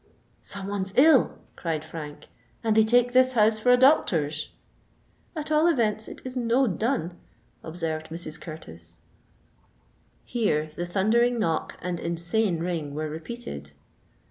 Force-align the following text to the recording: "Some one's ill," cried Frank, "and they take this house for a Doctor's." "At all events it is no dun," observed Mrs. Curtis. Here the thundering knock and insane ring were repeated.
"Some 0.41 0.65
one's 0.65 0.95
ill," 0.97 1.37
cried 1.55 1.85
Frank, 1.85 2.25
"and 2.63 2.75
they 2.75 2.83
take 2.83 3.11
this 3.13 3.33
house 3.33 3.59
for 3.59 3.69
a 3.71 3.77
Doctor's." 3.77 4.49
"At 5.35 5.51
all 5.51 5.67
events 5.67 6.07
it 6.07 6.23
is 6.25 6.35
no 6.35 6.65
dun," 6.65 7.19
observed 7.61 8.09
Mrs. 8.09 8.41
Curtis. 8.41 9.01
Here 10.25 10.71
the 10.75 10.87
thundering 10.87 11.37
knock 11.37 11.77
and 11.83 11.99
insane 11.99 12.61
ring 12.61 12.95
were 12.95 13.09
repeated. 13.09 13.73